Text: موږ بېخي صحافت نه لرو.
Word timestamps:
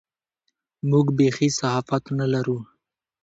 موږ 0.89 1.05
بېخي 1.17 1.49
صحافت 1.59 2.03
نه 2.19 2.25
لرو. 2.33 2.57